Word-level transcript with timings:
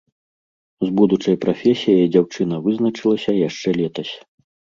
З 0.83 0.87
будучай 0.99 1.35
прафесіяй 1.43 2.09
дзяўчына 2.15 2.55
вызначылася 2.69 3.31
яшчэ 3.47 3.69
летась. 3.79 4.13